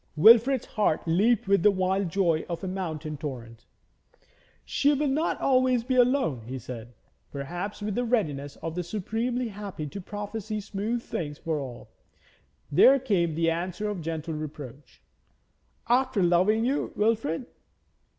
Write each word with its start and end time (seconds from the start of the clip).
Wilfrid's 0.15 0.65
heart 0.65 1.07
leaped 1.07 1.47
with 1.47 1.61
the 1.61 1.69
wild 1.69 2.09
joy 2.09 2.43
of 2.49 2.63
a 2.63 2.67
mountain 2.67 3.17
torrent. 3.17 3.65
'She 4.65 4.95
will 4.95 5.05
not 5.07 5.39
always 5.39 5.83
be 5.83 5.93
alone,' 5.95 6.41
he 6.47 6.57
said, 6.57 6.95
perhaps 7.31 7.83
with 7.83 7.93
the 7.93 8.03
readiness 8.03 8.55
of 8.63 8.73
the 8.73 8.81
supremely 8.81 9.49
happy 9.49 9.85
to 9.85 10.01
prophesy 10.01 10.59
smooth 10.59 11.03
things 11.03 11.37
for 11.37 11.59
all. 11.59 11.87
There 12.71 12.97
came 12.97 13.35
the 13.35 13.51
answer 13.51 13.89
of 13.91 14.01
gentle 14.01 14.33
reproach: 14.33 15.03
'After 15.87 16.23
loving 16.23 16.65
you, 16.65 16.91
Wilfrid?' 16.95 17.45